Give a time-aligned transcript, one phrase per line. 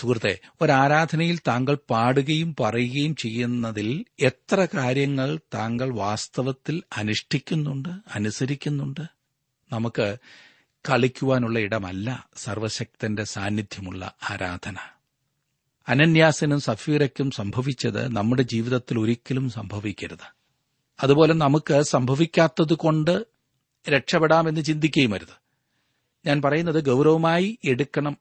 [0.00, 9.00] സുഹൃത്തെ ഒരാരാധനയിൽ താങ്കൾ പാടുകയും പറയുകയും ചെയ്യുന്നതിൽ എത്ര കാര്യങ്ങൾ താങ്കൾ വാസ്തവത്തിൽ അനുഷ്ഠിക്കുന്നുണ്ട് അനുസരിക്കുന്നുണ്ട്?
[9.72, 10.16] നമുക്ക്
[10.88, 14.76] കളിക്കുവാനുള്ള ഇടമല്ല സർവശക്തന്റെ സാന്നിധ്യമുള്ള ആരാധന.
[15.88, 20.34] അനന്യാസനും സഫീറയ്ക്കും സംഭവിച്ചത് നമ്മുടെ ജീവിതത്തിൽ ഒരിക്കലും സംഭവിക്കരുത്.
[21.00, 23.26] അതുപോലെ നമുക്ക് സംഭവിക്കാത്തതുകൊണ്ട്
[23.88, 25.40] രക്ഷപ്പെടാമെന്ന് ചിന്തിക്കുകയും അരുത്.
[26.26, 28.16] ഞാൻ പറയുന്നത് ഗൗരവമായി എടുക്കണം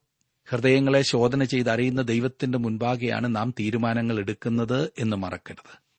[0.52, 5.89] ഹൃദയങ്ങളെ ശോധന ചെയ്ത് അറിയുന്ന ദൈവത്തിന്റെ മുൻപാകെയാണ് നാം തീരുമാനങ്ങൾ എടുക്കുന്നത് എന്ന് മറക്കരുത്.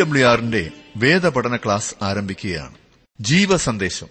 [0.00, 2.74] ഡബ്ല്യു ആറിന്റെ വേദപഠന ക്ലാസ് ആരംഭിക്കുകയാണ്.
[3.20, 4.06] ജീവസന്ദേശം.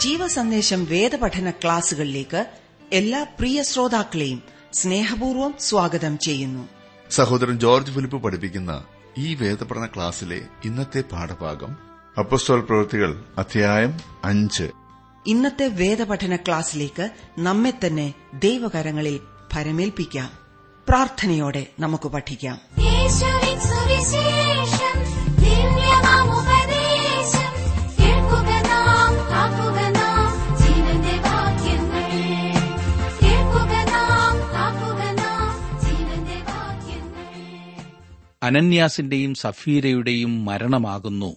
[0.00, 2.46] ജീവസന്ദേശം വേദപഠന ക്ലാസുകളിലേക്ക്
[2.92, 6.68] എല്ലാ പ്രിയ ശ്രോതാക്കളെയും സ്നേഹപൂർവം സ്വാഗതം ചെയ്യുന്നു.
[7.10, 8.84] സഹോദരൻ ജോർജ് ഫിലിപ്പ് പഠിപ്പിക്കുന്ന
[9.18, 11.76] ഈ വേദപഠന ക്ലാസ്സിലെ ഇന്നത്തെ പാഠഭാഗം
[12.18, 14.70] അപ്പസ്തോൽ പ്രവൃത്തികൾ അധ്യായം അഞ്ച്.
[15.26, 19.20] ഇന്നത്തെ വേദപഠന ക്ലാസ്സിലേക്ക് നമ്മെ തന്നെ ദൈവകരങ്ങളിൽ
[19.52, 20.30] ഭരമേൽപ്പിക്കാം.
[20.88, 22.60] പ്രാർത്ഥനയോടെ നമുക്ക് പഠിക്കാം.
[38.42, 41.36] അനന്യാസിന്റെയും സഫീരയുടെയും മരണമാകുന്നു.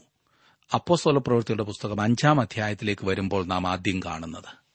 [0.74, 4.66] അപ്പോസോല പ്രവൃത്തിയുടെ പുസ്തകം അഞ്ചാം അധ്യായത്തിലേക്ക് വരുമ്പോൾ നാം ആദ്യം കാണുന്നത്.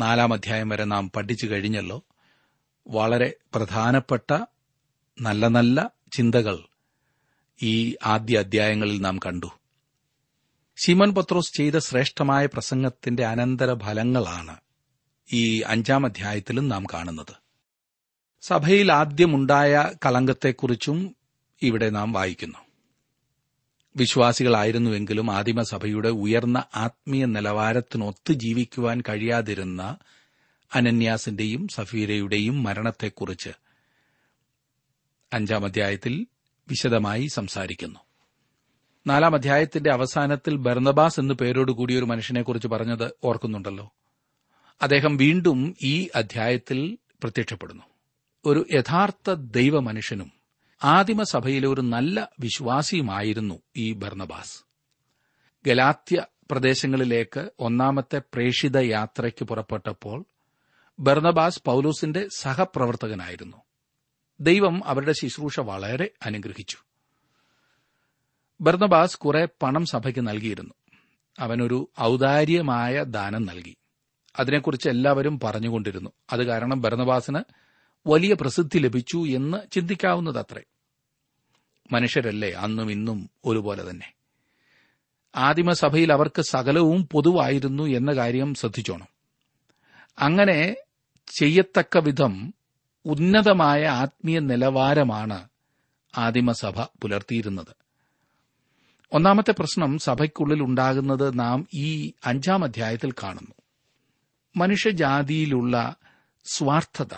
[0.00, 2.02] നാലാം അധ്യായം വരെ നാം പഠിച്ചു കഴിഞ്ഞല്ലോ.
[2.88, 4.38] വളരെ പ്രധാനപ്പെട്ട
[5.20, 6.58] നല്ല നല്ല ചിന്തകൾ
[7.62, 9.46] ഈ ആദ്യ അധ്യായങ്ങളിൽ നാം കണ്ടു.
[10.76, 14.56] ശിമൻ പത്രോസ് ചെയ്ത ശ്രേഷ്ഠമായ പ്രസംഗത്തിന്റെ അനന്തര ഫലങ്ങളാണ്
[15.32, 17.34] ഈ അഞ്ചാം അധ്യായത്തിലും നാം കാണുന്നത്.
[18.42, 21.16] സഭയിൽ ആദ്യമുണ്ടായ കളങ്കത്തെക്കുറിച്ചും
[21.62, 22.58] ഇവിടെ നാം വായിക്കുന്നു.
[23.96, 29.96] വിശ്വാസികളായിരുന്നുവെങ്കിലും ആദിമസഭയുടെ ഉയർന്ന ആത്മീയ നിലവാരത്തിനൊത്ത് ജീവിക്കുവാൻ കഴിയാതിരുന്ന
[30.74, 33.50] അനന്യാസിന്റെയും സഫീരയുടെയും മരണത്തെക്കുറിച്ച്
[35.32, 36.26] അഞ്ചാം അധ്യായത്തിൽ
[36.68, 38.00] വിശദമായി സംസാരിക്കുന്നു.
[39.06, 43.92] നാലാം അധ്യായത്തിന്റെ അവസാനത്തിൽ ബർന്നബാസ് എന്ന പേരോടുകൂടി ഒരു മനുഷ്യനെക്കുറിച്ച് പറഞ്ഞത് ഓർക്കുന്നുണ്ടല്ലോ.
[44.82, 47.82] അദ്ദേഹം വീണ്ടും ഈ അധ്യായത്തിൽ പ്രത്യക്ഷപ്പെടുന്നു.
[48.44, 50.32] ഒരു യഥാർത്ഥ ദൈവമനുഷ്യനും
[50.84, 54.62] ആദിമസഭയിലെ ഒരു നല്ല വിശ്വാസിയുമായിരുന്നു ഈ ബർന്നബാസ്.
[55.66, 60.24] ഗലാത്യ പ്രദേശങ്ങളിലേക്ക് ഒന്നാമത്തെ പ്രേഷിത യാത്രയ്ക്ക് പുറപ്പെട്ടപ്പോൾ
[60.98, 63.56] ബർണബാസ് പൌലോസിന്റെ സഹപ്രവർത്തകനായിരുന്നു.
[64.40, 66.76] ദൈവം അവരുടെ ശുശ്രൂഷ വളരെ അനുഗ്രഹിച്ചു.
[68.60, 70.74] ബർണബാസ് കുറെ പണം സഭയ്ക്ക് നൽകിയിരുന്നു.
[71.38, 73.76] അവനൊരു ഔദാര്യമായ ദാനം നൽകി.
[74.38, 76.10] അതിനെക്കുറിച്ച് എല്ലാവരും പറഞ്ഞുകൊണ്ടിരുന്നു.
[76.32, 77.38] അത് കാരണം ഭരണവാസിന്
[78.06, 80.62] വലിയ പ്രസിദ്ധി ലഭിച്ചു എന്ന് ചിന്തിക്കാവുന്നതത്രേ.
[81.92, 84.12] മനുഷ്യരല്ലേ അന്നും ഇന്നും ഒരുപോലെ തന്നെ.
[85.36, 89.06] ആദിമസഭയിൽ അവർക്ക് സകലവും പൊതുവായിരുന്നു എന്ന കാര്യം ശ്രദ്ധിച്ചോണം.
[90.18, 90.76] അങ്ങനെ
[91.38, 92.54] ചെയ്യത്തക്ക വിധം
[93.06, 95.48] ഉന്നതമായ ആത്മീയ നിലവാരമാണ്
[96.18, 97.76] ആദിമസഭ പുലർത്തിയിരുന്നത്.
[99.12, 103.54] ഒന്നാമത്തെ പ്രശ്നം സഭയ്ക്കുള്ളിൽ ഉണ്ടാകുന്നത് നാം ഈ അഞ്ചാം അധ്യായത്തിൽ കാണുന്നു.
[104.56, 105.96] മനുഷ്യജാതിയിലുള്ള
[106.44, 107.14] സ്വാർത്ഥത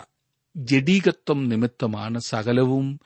[0.57, 2.99] ജഡീകത്വം നിമിത്തമാണ് സകലവും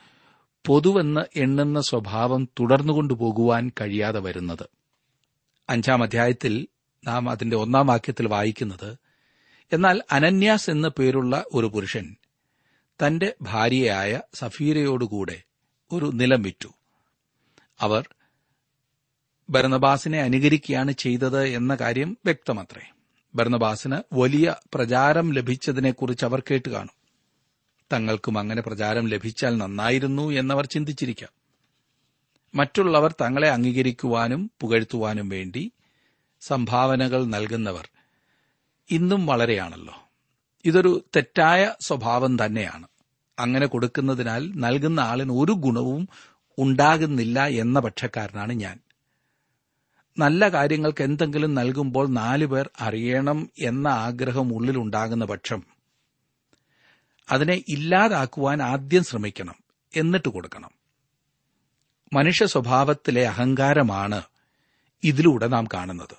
[0.65, 4.65] പൊതുവെന്ന് എണ്ണുന്ന സ്വഭാവം തുടർന്നുകൊണ്ടുപോകുവാൻ കഴിയാതെ വരുന്നത്.
[5.69, 6.67] അഞ്ചാം അധ്യായത്തിൽ
[7.07, 8.97] നാം അതിന്റെ ഒന്നാം വാക്യത്തിൽ വായിക്കുന്നത്
[9.73, 12.15] എന്നാൽ അനന്യാസ് എന്ന പേരുള്ള ഒരു പുരുഷൻ
[13.05, 15.43] തന്റെ ഭാര്യയായ സഫീരയോടുകൂടെ
[15.91, 16.69] ഒരു നിലം വിറ്റു
[17.79, 18.09] അവർ
[19.49, 22.91] ഭരണബാസിനെ അനുകരിക്കുകയാണ് ചെയ്തത് എന്ന കാര്യം വ്യക്തമത്രേ.
[23.35, 27.03] ഭരണബാസിന് വലിയ പ്രചാരം ലഭിച്ചതിനെക്കുറിച്ച് അവർ കേട്ട് കാണും.
[27.93, 31.29] തങ്ങൾക്കും അങ്ങനെ പ്രചാരം ലഭിച്ചാൽ നന്നായിരുന്നു എന്നവർ ചിന്തിച്ചിരിക്കാം.
[32.55, 35.71] മറ്റുള്ളവർ തങ്ങളെ അംഗീകരിക്കുവാനും പുകഴ്ത്തുവാനും വേണ്ടി
[36.41, 37.89] സംഭാവനകൾ നൽകുന്നവർ
[38.89, 39.93] ഇന്നും വളരെയാണല്ലോ.
[40.65, 42.87] ഇതൊരു തെറ്റായ സ്വഭാവം തന്നെയാണ്.
[43.39, 46.09] അങ്ങനെ കൊടുക്കുന്നതിനാൽ നൽകുന്ന ആളിന് ഒരു ഗുണവും
[46.59, 48.79] ഉണ്ടാകുന്നില്ല എന്ന പക്ഷക്കാരനാണ് ഞാൻ.
[50.17, 55.63] നല്ല കാര്യങ്ങൾക്ക് എന്തെങ്കിലും നൽകുമ്പോൾ നാലു പേർ അറിയണം എന്ന ആഗ്രഹം ഉള്ളിലുണ്ടാകുന്ന പക്ഷം
[57.31, 59.55] അതിനെ ഇല്ലാതാക്കുവാൻ ആദ്യം ശ്രമിക്കണം
[59.97, 60.71] എന്നിട്ട് കൊടുക്കണം.
[62.13, 64.21] മനുഷ്യ സ്വഭാവത്തിലെ അഹങ്കാരമാണ്
[65.03, 66.17] ഇതിലൂടെ നാം കാണുന്നത്.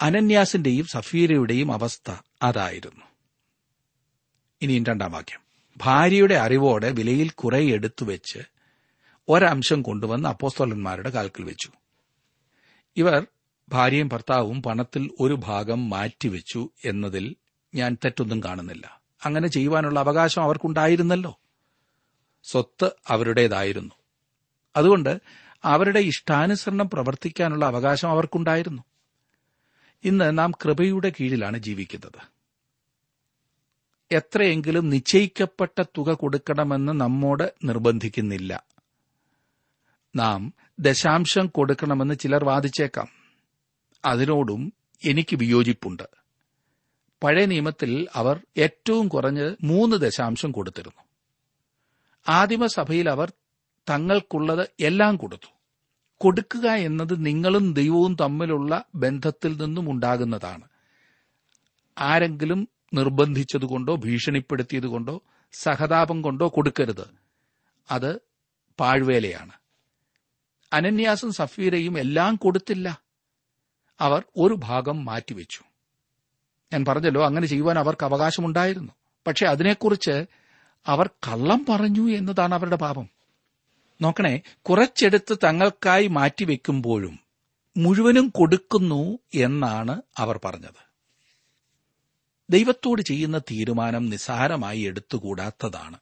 [0.00, 2.12] അനന്യാസിന്റെയും സഫീരയുടെയും അവസ്ഥ
[2.42, 3.04] അതായിരുന്നു.
[4.62, 5.43] ഇനിയും രണ്ടാം വാക്യം.
[5.76, 8.38] ഭാര്യയുടെ അറിവോടെ വിലയിൽ കുറെ എടുത്തു വെച്ച്
[9.28, 11.70] ഒരംശം കൊണ്ടുവന്ന് അപ്പോസ്തോലന്മാരുടെ കാൽക്കിൽ വെച്ചു.
[12.96, 13.26] ഇവർ
[13.68, 17.36] ഭാര്യയും ഭർത്താവും പണത്തിൽ ഒരു ഭാഗം മാറ്റിവെച്ചു എന്നതിൽ
[17.74, 19.00] ഞാൻ തെറ്റൊന്നും കാണുന്നില്ല.
[19.24, 21.38] അങ്ങനെ ചെയ്യുവാനുള്ള അവകാശം അവർക്കുണ്ടായിരുന്നല്ലോ.
[22.42, 23.94] സ്വത്ത് അവരുടേതായിരുന്നു.
[24.76, 25.20] അതുകൊണ്ട്
[25.64, 28.82] അവരുടെ ഇഷ്ടാനുസരണം പ്രവർത്തിക്കാനുള്ള അവകാശം അവർക്കുണ്ടായിരുന്നു.
[30.04, 32.33] ഇന്ന് നാം കൃപയുടെ കീഴിലാണ് ജീവിക്കുന്നത്.
[34.12, 38.64] എത്രയെങ്കിലും നിശ്ചയിക്കപ്പെട്ട തുക കൊടുക്കണമെന്ന് നമ്മോട് നിർബന്ധിക്കുന്നില്ല.
[40.16, 43.08] നാം ദശാംശം കൊടുക്കണമെന്ന് ചിലർ വാദിച്ചേക്കാം.
[44.04, 44.72] അതിനോടും
[45.04, 46.02] എനിക്ക് വിയോജിപ്പുണ്ട്.
[47.22, 51.02] പഴയ നിയമത്തിൽ അവർ ഏറ്റവും കുറഞ്ഞ് മൂന്ന് ദശാംശം കൊടുത്തിരുന്നു.
[52.28, 53.32] ആദിമസഭയിൽ അവർ
[53.90, 55.54] തങ്ങൾക്കുള്ളത് എല്ലാം കൊടുത്തു.
[56.18, 60.68] കൊടുക്കുക എന്നത് നിങ്ങളും ദൈവവും തമ്മിലുള്ള ബന്ധത്തിൽ നിന്നും ഉണ്ടാകുന്നതാണ്.
[61.98, 67.10] ആരെങ്കിലും നിർബന്ധിച്ചതുകൊണ്ടോ ഭീഷണിപ്പെടുത്തിയതുകൊണ്ടോ സഹതാപം കൊണ്ടോ കൊടുക്കരുത്.
[67.90, 68.20] അത്
[68.80, 69.52] പാഴ്വേലയാണ്.
[70.72, 73.00] അനന്യാസും സഫീരയും എല്ലാം കൊടുത്തില്ല.
[74.00, 75.60] അവർ ഒരു ഭാഗം മാറ്റിവെച്ചു.
[76.72, 78.92] ഞാൻ പറഞ്ഞല്ലോ അങ്ങനെ ചെയ്യുവാൻ അവർക്ക് അവകാശമുണ്ടായിരുന്നു.
[79.26, 80.26] പക്ഷെ അതിനെക്കുറിച്ച്
[80.86, 83.08] അവർ കള്ളം പറഞ്ഞു എന്നതാണ് അവരുടെ പാപം.
[84.02, 87.18] നോക്കണേ കുറച്ചെടുത്ത് തങ്ങൾക്കായി മാറ്റിവെക്കുമ്പോഴും
[87.76, 90.83] മുഴുവനും കൊടുക്കുന്നു എന്നാണ് അവർ പറഞ്ഞത്.
[92.50, 95.98] ദൈവത്തോട് ചെയ്യുന്ന തീരുമാനം നിസ്സാരമായി എടുത്തുകൂടാത്തതാണ്.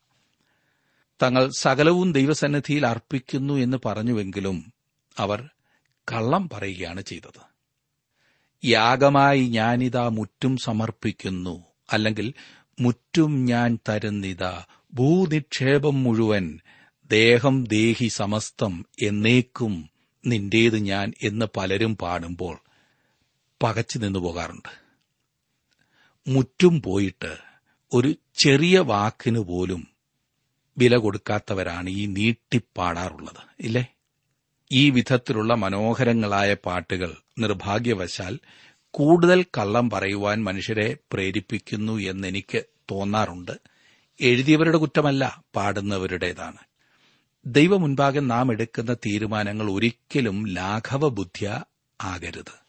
[1.23, 4.73] തങ്ങൾ സകലവും ദൈവസന്നിധിയിൽ അർപ്പിക്കുന്നു എന്ന് പറഞ്ഞുവെങ്കിലും
[5.19, 5.51] അവർ
[6.13, 7.53] കള്ളം പറയുകയാണ് ചെയ്തത്.
[8.65, 12.35] യാഗമായി ഞാനിതാ മുറ്റും സമർപ്പിക്കുന്നു അല്ലെങ്കിൽ
[12.81, 16.61] മുറ്റും ഞാൻ തരുന്നിതാ ഭൂനിക്ഷേപം മുഴുവൻ
[17.11, 19.91] ദേഹം ദേഹി സമസ്തം എന്നേക്കും
[20.27, 22.61] നിന്റേത് ഞാൻ എന്ന് പലരും പാടുമ്പോൾ
[23.63, 24.82] പകച്ചു നിന്നു പോകാറുണ്ട്
[26.29, 27.37] മുറ്റും പോയിട്ട്
[27.93, 29.87] ഒരു ചെറിയ വാക്കിന് പോലും
[30.79, 33.95] വില കൊടുക്കാത്തവരാണ് ഈ നീട്ടിപ്പാടാറുള്ളത് ഇല്ലേ?
[34.73, 38.39] ഈ വിധത്തിലുള്ള മനോഹരങ്ങളായ പാട്ടുകൾ നിർഭാഗ്യവശാൽ
[38.91, 43.61] കൂടുതൽ കള്ളം പറയുവാൻ മനുഷ്യരെ പ്രേരിപ്പിക്കുന്നു എന്നെനിക്ക് തോന്നാറുണ്ട്.
[44.21, 46.59] എഴുതിയവരുടെ കുറ്റമല്ല പാടുന്നവരുടേതാണ്.
[47.47, 51.27] ദൈവമുൻപാകെ നാം എടുക്കുന്ന തീരുമാനങ്ങൾ ഒരിക്കലും ലാഘവ
[52.01, 52.62] ആകരുത്.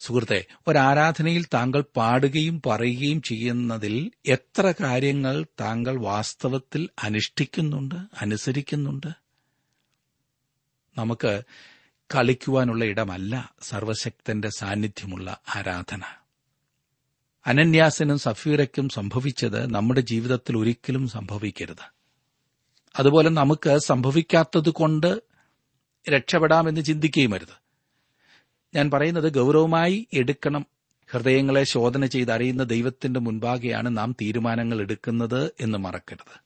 [0.00, 9.06] സുഹൃത്തെ ഒരാരാധനയിൽ താങ്കൾ പാടുകയും പറയുകയും ചെയ്യുന്നതിൽ എത്ര കാര്യങ്ങൾ താങ്കൾ വാസ്തവത്തിൽ അനുഷ്ഠിക്കുന്നുണ്ട് അനുസരിക്കുന്നുണ്ട്?
[10.98, 11.42] നമുക്ക്
[12.14, 16.02] കളിക്കുവാനുള്ള ഇടമല്ല സർവശക്തന്റെ സാന്നിധ്യമുള്ള ആരാധന.
[17.46, 21.92] അനന്യാസിനും സഫീറയ്ക്കും സംഭവിച്ചത് നമ്മുടെ ജീവിതത്തിൽ ഒരിക്കലും സംഭവിക്കരുത്.
[22.96, 25.22] അതുപോലെ നമുക്ക് സംഭവിക്കാത്തതുകൊണ്ട്
[26.10, 27.69] രക്ഷപ്പെടാമെന്ന് ചിന്തിക്കുകയും അരുത്.
[28.74, 30.66] ഞാൻ പറയുന്നത് ഗൗരവമായി എടുക്കണം.
[31.10, 36.40] ഹൃദയങ്ങളെ ശോധന ചെയ്ത് അറിയുന്ന ദൈവത്തിന്റെ മുൻപാകെയാണ് നാം തീരുമാനങ്ങൾ എടുക്കുന്നത് എന്ന് മറക്കരുത്.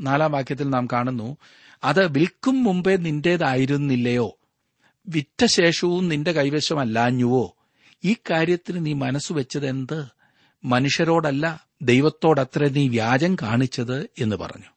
[0.00, 1.36] നാലാം വാക്യത്തിൽ നാം കാണുന്നു
[1.84, 4.38] അത് വിൽക്കും മുമ്പേ നിന്റേതായിരുന്നില്ലയോ?
[5.08, 7.56] വിറ്റ ശേഷവും നിന്റെ കൈവശമല്ലാഞ്ഞുവോ?
[8.04, 10.06] ഈ കാര്യത്തിന് നീ മനസ്സ് വെച്ചതെന്ത്?
[10.64, 14.70] മനുഷ്യരോടല്ല ദൈവത്തോടത്ര നീ വ്യാജം കാണിച്ചത് എന്ന് പറഞ്ഞു.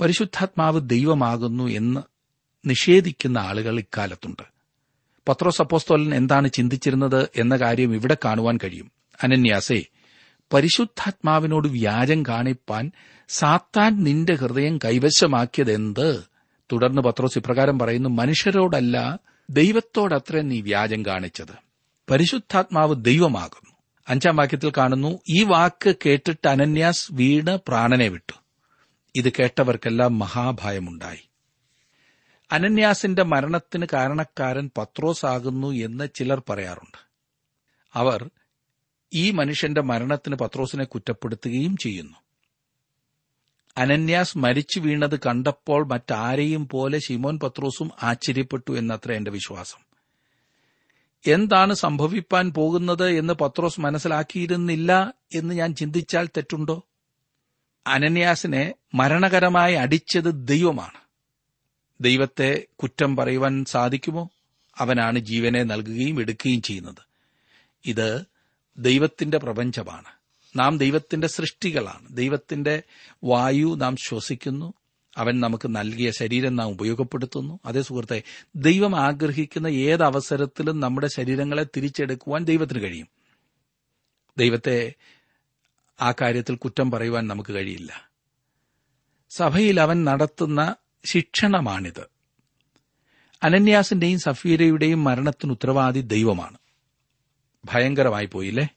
[0.00, 2.00] പരിശുദ്ധാത്മാവ് ദൈവമാകുന്നു എന്ന്
[2.68, 4.55] നിഷേധിക്കുന്ന ആളുകൾ ഇക്കാലത്തുണ്ട്.
[5.28, 8.92] പത്രോസ് അപ്പോസ്തോലൻ എന്താണ് ചിന്തിച്ചിരുന്നത് എന്ന കാര്യം ഇവിടെ കാണുവാൻ കഴിയും.
[9.22, 9.84] അനന്യാസേ
[10.52, 12.90] പരിശുദ്ധാത്മാവിനോട് വ്യാജം കാണിപ്പാൻ
[13.28, 16.24] സാത്താൻ നിന്റെ ഹൃദയം കൈവശമാക്കിയതെന്ത്?
[16.72, 19.18] തുടർന്ന് പത്രോസ് ഇപ്രകാരം പറയുന്നു മനുഷ്യരോടല്ല
[19.50, 21.66] ദൈവത്തോടത്ര നീ വ്യാജം കാണിച്ചത്.
[22.10, 23.70] പരിശുദ്ധാത്മാവ് ദൈവമാകുന്നു.
[24.08, 28.32] അഞ്ചാം വാക്യത്തിൽ കാണുന്നു ഈ വാക്ക് കേട്ടിട്ട് അനന്യാസ് വീണ് പ്രാണനെ വിട്ടു.
[29.16, 31.25] ഇത് കേട്ടവർക്കെല്ലാം മഹാഭയമുണ്ടായി.
[32.52, 36.98] അനന്യാസിന്റെ മരണത്തിന് കാരണക്കാരൻ പത്രോസ് ആകുന്നു എന്ന് ചിലർ പറയാറുണ്ട്.
[37.94, 38.30] അവർ
[39.12, 42.16] ഈ മനുഷ്യന്റെ മരണത്തിന് പത്രോസിനെ കുറ്റപ്പെടുത്തുകയും ചെയ്യുന്നു.
[43.76, 49.86] അനന്യാസ് മരിച്ചു വീണത് കണ്ടപ്പോൾ മറ്റാരെയും പോലെ ശിമോൻ പത്രോസും ആശ്ചര്യപ്പെട്ടു എന്നത്ര എന്റെ വിശ്വാസം.
[51.26, 56.82] എന്താണ് സംഭവിപ്പാൻ പോകുന്നത് എന്ന് പത്രോസ് മനസ്സിലാക്കിയിരുന്നില്ല എന്ന് ഞാൻ ചിന്തിച്ചാൽ തെറ്റുണ്ടോ?
[57.86, 61.05] അനന്യാസിനെ മരണകരമായി അടിച്ചത് ദൈവമാണ്.
[62.00, 64.30] ദൈവത്തെ കുറ്റം പറയുവാൻ സാധിക്കുമോ?
[64.78, 67.06] അവനാണ് ജീവനെ നൽകുകയും എടുക്കുകയും ചെയ്യുന്നത്.
[67.84, 68.24] ഇത്
[68.78, 70.08] ദൈവത്തിന്റെ പ്രപഞ്ചമാണ്.
[70.58, 72.16] നാം ദൈവത്തിന്റെ സൃഷ്ടികളാണ്.
[72.16, 72.82] ദൈവത്തിന്റെ
[73.24, 74.74] വായു നാം ശ്വസിക്കുന്നു.
[75.16, 77.60] അവൻ നമുക്ക് നൽകിയ ശരീരം നാം ഉപയോഗപ്പെടുത്തുന്നു.
[77.64, 78.22] അതേ സുഹൃത്തെ
[78.56, 83.08] ദൈവം ആഗ്രഹിക്കുന്ന ഏത് അവസരത്തിലും നമ്മുടെ ശരീരങ്ങളെ തിരിച്ചെടുക്കുവാൻ ദൈവത്തിന് കഴിയും.
[84.38, 84.94] ദൈവത്തെ
[86.00, 88.10] ആ കാര്യത്തിൽ കുറ്റം പറയുവാൻ നമുക്ക് കഴിയില്ല.
[89.30, 90.76] സഭയിൽ അവൻ നടത്തുന്ന
[91.06, 92.10] ശിക്ഷണമാണിത്.
[93.42, 96.58] അനന്യാസിന്റെയും സഫീരയുടെയും മരണത്തിന് ഉത്തരവാദി ദൈവമാണ്.
[97.64, 98.68] ഭയങ്കരമായി പോയില്ലേ?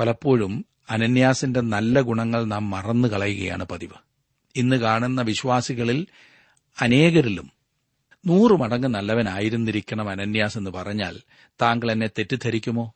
[0.00, 3.94] പലപ്പോഴും അനന്യാസിന്റെ നല്ല ഗുണങ്ങൾ നാം മറന്നു കളയുകയാണ് പതിവ്.
[4.56, 6.06] ഇന്ന് കാണുന്ന വിശ്വാസികളിൽ
[6.80, 7.50] അനേകരിലും
[8.26, 11.18] നൂറു മടങ്ങ് നല്ലവനായിരുന്നിരിക്കണം അനന്യാസ് എന്ന് പറഞ്ഞാൽ
[11.62, 12.94] താങ്കൾ എന്നെ തെറ്റിദ്ധരിക്കുമോ?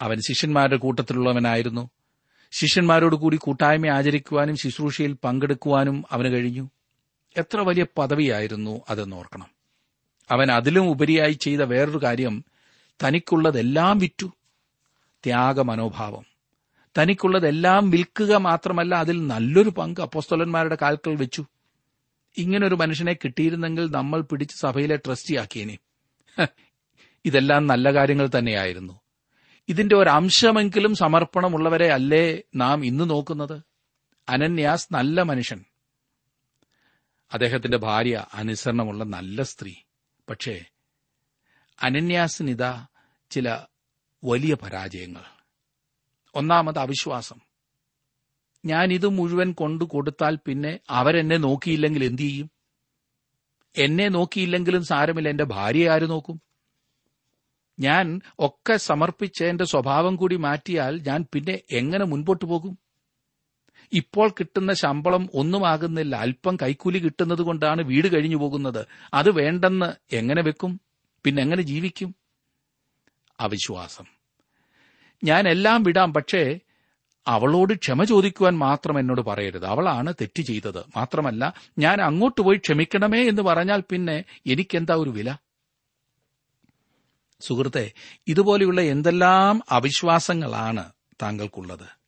[0.00, 1.90] അവൻ ശിഷ്യന്മാരുടെ കൂട്ടത്തിലുള്ളവനായിരുന്നു.
[2.50, 6.70] ശിഷ്യന്മാരോട് കൂടി കൂട്ടായ്മ ആചരിക്കുവാനും ശുശ്രൂഷയിൽ പങ്കെടുക്കുവാനും അവന് കഴിഞ്ഞു.
[7.36, 9.46] എത്ര വലിയ പദവിയായിരുന്നു അതെന്ന് ഓർക്കണം.
[10.30, 12.44] അവൻ അതിലും ഉപരിയായി ചെയ്ത വേറൊരു കാര്യം
[13.04, 14.32] തനിക്കുള്ളതെല്ലാം വിറ്റു.
[15.24, 16.24] ത്യാഗമനോഭാവം.
[16.98, 21.46] തനിക്കുള്ളതെല്ലാം വിൽക്കുക മാത്രമല്ല അതിൽ നല്ലൊരു പങ്ക് അപ്പോസ്തോലന്മാരുടെ കാൽക്കൾ വെച്ചു.
[22.36, 25.78] ഇങ്ങനൊരു മനുഷ്യനെ കിട്ടിയിരുന്നെങ്കിൽ നമ്മൾ പിടിച്ച് സഭയിലെ ട്രസ്റ്റിയാക്കിയേനെ
[27.24, 29.00] ഇതെല്ലാം നല്ല കാര്യങ്ങൾ തന്നെയായിരുന്നു.
[29.68, 33.60] ഇതിന്റെ ഒരു അംശമെങ്കിലും സമർപ്പണമുള്ളവരെ അല്ലേ നാം ഇന്ന് നോക്കുന്നത്?
[34.28, 35.64] അനന്യാസ് നല്ല മനുഷ്യൻ.
[37.32, 39.74] അദ്ദേഹത്തിന്റെ ഭാര്യ അനുസരണമുള്ള നല്ല സ്ത്രീ.
[40.30, 40.64] പക്ഷേ
[41.82, 42.86] അനന്യാസിനിതാ
[43.30, 43.58] ചില
[44.24, 45.22] വലിയ പരാജയങ്ങൾ.
[46.34, 47.40] ഒന്നാമത് അവിശ്വാസം.
[48.64, 52.50] ഞാൻ ഇത് മുഴുവൻ കൊണ്ടു കൊടുത്താൽ പിന്നെ അവരെന്നെ നോക്കിയില്ലെങ്കിൽ എന്തു ചെയ്യും?
[53.76, 56.40] എന്നെ നോക്കിയില്ലെങ്കിലും സാരമില്ല എന്റെ ഭാര്യയെ ആര് നോക്കും?
[57.80, 62.78] ഞാൻ ഒക്കെ സമർപ്പിച്ച് എന്റെ സ്വഭാവം കൂടി മാറ്റിയാൽ ഞാൻ പിന്നെ എങ്ങനെ മുൻപോട്ട് പോകും?
[63.92, 68.86] ഇപ്പോൾ കിട്ടുന്ന ശമ്പളം ഒന്നുമാകുന്നില്ല അല്പം കൈക്കൂലി കിട്ടുന്നത് കൊണ്ടാണ് വീട് കഴിഞ്ഞു പോകുന്നത്.
[69.14, 70.80] അത് വേണ്ടെന്ന് എങ്ങനെ വെക്കും?
[71.24, 72.14] പിന്നെ എങ്ങനെ ജീവിക്കും?
[73.40, 74.04] അവിശ്വാസം.
[75.24, 76.58] ഞാൻ എല്ലാം വിടാം പക്ഷേ
[77.26, 79.64] അവളോട് ക്ഷമ ചോദിക്കുവാൻ മാത്രം എന്നോട് പറയരുത്.
[79.64, 80.84] അവളാണ് തെറ്റ് ചെയ്തത്.
[80.96, 85.36] മാത്രമല്ല ഞാൻ അങ്ങോട്ട് പോയി ക്ഷമിക്കണമേ എന്ന് പറഞ്ഞാൽ പിന്നെ എനിക്കെന്താ ഒരു വില?
[87.40, 87.92] സുഹൃത്തെ
[88.28, 92.01] ഇതുപോലെയുള്ള എന്തെല്ലാം അവിശ്വാസങ്ങളാണ് താങ്കൾക്കുള്ളത്?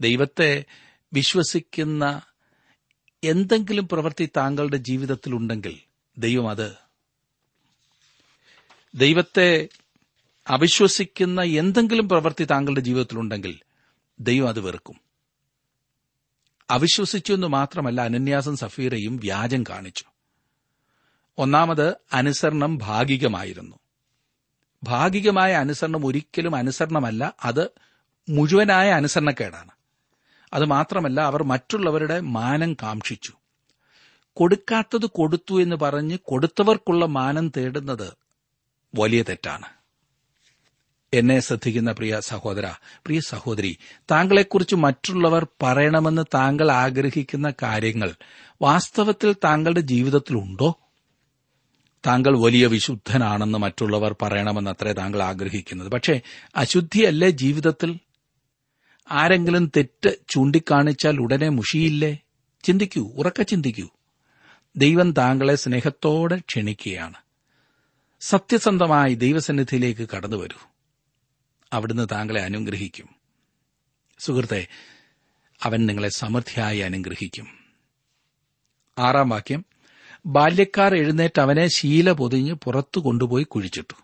[0.00, 0.64] ദൈവത്തെ
[1.12, 2.22] വിശ്വസിക്കുന്ന
[3.24, 5.78] എന്തെങ്കിലും പ്രവൃത്തി താങ്കളുടെ ജീവിതത്തിലുണ്ടെങ്കിൽ
[6.18, 6.76] ദൈവം അത്
[8.94, 9.68] ദൈവത്തെ
[10.48, 13.60] അവിശ്വസിക്കുന്ന എന്തെങ്കിലും പ്രവൃത്തി താങ്കളുടെ ജീവിതത്തിലുണ്ടെങ്കിൽ
[14.20, 15.00] ദൈവം അത് വെറുക്കും.
[16.70, 20.04] അവിശ്വസിച്ചു എന്ന് മാത്രമല്ല അനന്യാസം സഫീറയും വ്യാജം കാണിച്ചു.
[21.38, 23.76] ഒന്നാമത് അനുസരണം ഭാഗികമായിരുന്നു.
[24.82, 27.68] ഭാഗികമായ അനുസരണം ഒരിക്കലും അനുസരണമല്ല അത്
[28.28, 29.70] മുഴുവനായ അനുസരണക്കേടാണ്.
[30.52, 33.32] അത് മാത്രമല്ല അവർ മറ്റുള്ളവരുടെ മാനം കാക്ഷിച്ചു.
[34.34, 38.12] കൊടുക്കാത്തത് കൊടുത്തു എന്ന് പറഞ്ഞ് കൊടുത്തവർക്കുള്ള മാനം തേടുന്നത്
[38.98, 39.66] വലിയ തെറ്റാണ്.
[41.14, 43.78] എന്നെ ശ്രദ്ധിക്കുന്ന പ്രിയ സഹോദര പ്രിയ സഹോദരി
[44.10, 48.14] താങ്കളെക്കുറിച്ച് മറ്റുള്ളവർ പറയണമെന്ന് താങ്കൾ ആഗ്രഹിക്കുന്ന കാര്യങ്ങൾ
[48.62, 50.78] വാസ്തവത്തിൽ താങ്കളുടെ ജീവിതത്തിലുണ്ടോ?
[52.06, 55.90] താങ്കൾ വലിയ വിശുദ്ധനാണെന്ന് മറ്റുള്ളവർ പറയണമെന്ന് അത്രേ താങ്കൾ ആഗ്രഹിക്കുന്നത്.
[55.90, 56.20] പക്ഷേ
[56.56, 57.98] അശുദ്ധിയല്ലേ ജീവിതത്തിൽ?
[59.10, 62.18] ആരെങ്കിലും തെറ്റ് ചൂണ്ടിക്കാണിച്ചാൽ ഉടനെ മുഷിയില്ലേ?
[62.64, 63.88] ചിന്തിക്കൂ ഉറക്ക ചിന്തിക്കൂ.
[64.76, 67.14] ദൈവം താങ്കളെ സ്നേഹത്തോടെ ക്ഷണിക്കുകയാണ്.
[68.20, 70.58] സത്യസന്ധമായി ദൈവസന്നിധിയിലേക്ക് കടന്നു വരൂ
[71.72, 73.08] അവിടുന്ന് താങ്കളെ അനുഗ്രഹിക്കും.
[74.18, 74.68] സുഹൃത്തെ
[75.62, 77.46] അവൻ നിങ്ങളെ സമൃദ്ധിയായി അനുഗ്രഹിക്കും.
[78.98, 79.64] ആറാം വാക്യം.
[80.26, 83.94] ബാല്യക്കാർ എഴുന്നേറ്റ് അവനെ ശീല പൊതിഞ്ഞ് പുറത്തു കൊണ്ടുപോയി കുഴിച്ചിട്ടു.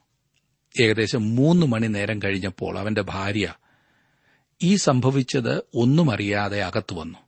[0.82, 3.54] ഏകദേശം മൂന്ന് മണി നേരം കഴിഞ്ഞപ്പോൾ അവന്റെ ഭാര്യ
[4.62, 7.18] ഈ സംഭവിച്ചത് ഒന്നും അറിയാതെ അകത്തു വന്നു.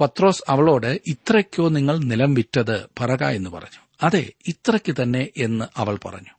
[0.00, 3.80] പത്രോസ് അവളോട് ഇത്രയ്ക്കോ നിങ്ങൾ നിലം വിറ്റത് പറക എന്ന് പറഞ്ഞു.
[4.02, 6.34] അതെ ഇത്രയ്ക്ക് തന്നെ എന്ന് അവൾ പറഞ്ഞു.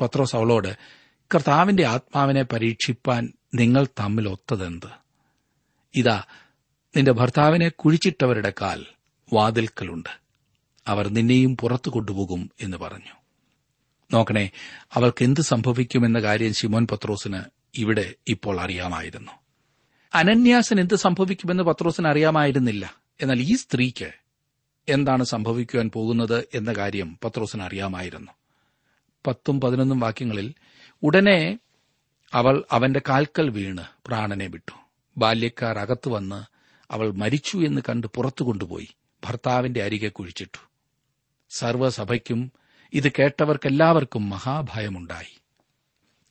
[0.00, 0.76] പത്രോസ് അവളോട്
[1.34, 4.90] കർത്താവിന്റെ ആത്മാവിനെ പരീക്ഷിപ്പാൻ നിങ്ങൾ തമ്മിൽ ഒത്തതെന്ത്?
[5.94, 6.22] ഇതാ
[6.96, 8.84] നിന്റെ ഭർത്താവിനെ കുഴിച്ചിട്ടവരുടെ കാൽ
[9.32, 10.20] വാതിൽക്കലുണ്ട്.
[10.86, 13.12] അവർ നിന്നെയും പുറത്തു കൊണ്ടുപോകും എന്ന് പറഞ്ഞു.
[14.12, 14.50] നോക്കണേ
[14.94, 19.32] അവൾക്ക് എന്ത് സംഭവിക്കുമെന്ന കാര്യം ശിമോൻ പത്രോസിന് ഇവിടെ ഇപ്പോൾ അറിയാമായിരുന്നു.
[20.14, 22.94] അനന്യാസൻ എന്ത് സംഭവിക്കുമെന്ന് പത്രോസിന് അറിയാമായിരുന്നില്ല.
[23.20, 24.10] എന്നാൽ ഈ സ്ത്രീക്ക്
[24.88, 28.32] എന്താണ് സംഭവിക്കുവാൻ പോകുന്നത് എന്ന കാര്യം പത്രോസിന് അറിയാമായിരുന്നു.
[29.26, 30.54] പത്തും പതിനൊന്നും വാക്യങ്ങളിൽ
[31.02, 31.58] ഉടനെ
[32.32, 34.78] അവൾ അവന്റെ കാൽക്കൽ വീണ് പ്രാണനെ വിട്ടു.
[35.16, 36.44] ബാല്യക്കാർ അകത്തു വന്ന്
[36.90, 38.88] അവൾ മരിച്ചു എന്ന് കണ്ട് പുറത്തു കൊണ്ടുപോയി.
[39.24, 40.70] ഭർത്താവിന്റെ അരികെ കുഴിച്ചിട്ടു.
[41.50, 42.52] സർവസഭയ്ക്കും
[42.92, 45.37] ഇത് കേട്ടവർക്കെല്ലാവർക്കും മഹാഭയമുണ്ടായി.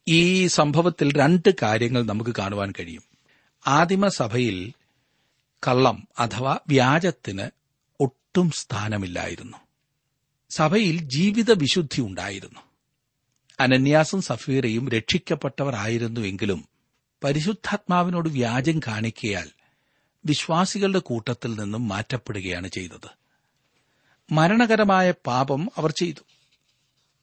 [0.07, 3.01] ഈ സംഭവത്തിൽ രണ്ട് കാര്യങ്ങൾ നമുക്ക് കാണുവാൻ കഴിയും.
[3.67, 4.73] ആദിമസഭയിൽ
[5.67, 7.49] കള്ളം അഥവാ വ്യാജത്തിന്
[7.99, 9.57] ഒട്ടും സ്ഥാനമില്ലായിരുന്നു.
[10.49, 12.59] സഭയിൽ ജീവിത വിശുദ്ധി ഉണ്ടായിരുന്നു.
[13.59, 16.67] അനന്യാസും സഫീറയും രക്ഷിക്കപ്പെട്ടവരായിരുന്നുവെങ്കിലും
[17.23, 19.49] പരിശുദ്ധാത്മാവിനോട് വ്യാജം കാണിക്കയാൽ
[20.25, 23.09] വിശ്വാസികളുടെ കൂട്ടത്തിൽ നിന്നും മാറ്റപ്പെടുകയാണ് ചെയ്തത്.
[24.31, 26.36] മരണകരമായ പാപം അവർ ചെയ്തു.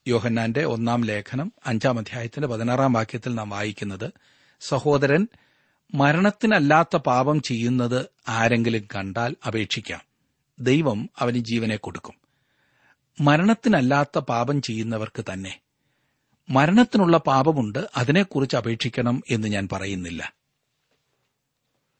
[0.06, 4.10] യോഹന്നാന്റെ ഒന്നാം ലേഖനം അഞ്ചാം അധ്യായത്തിന്റെ പതിനാറാം വാക്യത്തിൽ നാം വായിക്കുന്നത്
[4.60, 5.28] സഹോദരൻ
[5.94, 10.00] മരണത്തിനല്ലാത്ത പാപം ചെയ്യുന്നത് ആരെങ്കിലും കണ്ടാൽ അപേക്ഷിക്കാം.
[10.58, 12.14] ദൈവം അവന് ജീവനെ കൊടുക്കും.
[13.20, 15.60] മരണത്തിനല്ലാത്ത പാപം ചെയ്യുന്നവർക്ക് തന്നെ.
[16.50, 20.34] മരണത്തിനുള്ള പാപമുണ്ട് അതിനെക്കുറിച്ച് അപേക്ഷിക്കണം എന്ന് ഞാൻ പറയുന്നില്ല.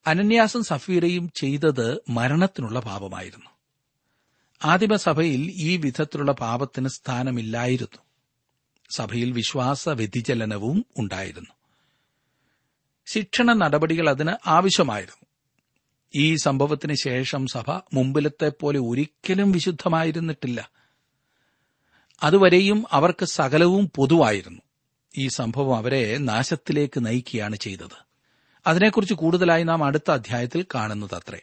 [0.07, 3.54] അനന്യാസും സഫീറയും ചെയ്തത് മരണത്തിനുള്ള പാപമായിരുന്നു.
[4.65, 7.99] ആദിമസഭയിൽ ഈ വിധത്തിലുള്ള പാപത്തിന് സ്ഥാനമില്ലായിരുന്നു.
[8.97, 11.51] സഭയിൽ വിശ്വാസ വ്യതിചലനവും ഉണ്ടായിരുന്നു.
[13.07, 15.27] ശിക്ഷണ നടപടികൾ അതിന് ആവശ്യമായിരുന്നു.
[16.15, 20.71] ഈ സംഭവത്തിന് ശേഷം സഭ മുമ്പിലത്തെ പോലെ ഒരിക്കലും വിശുദ്ധമായിരുന്നിട്ടില്ല.
[22.23, 24.61] അതുവരെയും അവർക്ക് സകലവും പൊതുവായിരുന്നു.
[25.19, 28.07] ഈ സംഭവം അവരെ നാശത്തിലേക്ക് നയിക്കുകയാണ് ചെയ്തത്.
[28.67, 31.41] അതിനെക്കുറിച്ച് കൂടുതലായി നാം അടുത്ത അധ്യായത്തിൽ കാണുന്നതത്രേ.